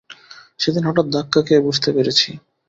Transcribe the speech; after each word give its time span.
সেদিন 0.59 0.83
হঠাৎ 0.85 1.05
ধাক্কা 1.11 1.39
খেয়ে 1.41 1.65
বুঝতে 1.67 1.89
পেরেছি। 1.95 2.29